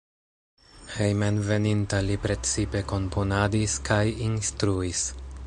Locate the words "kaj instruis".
3.91-5.07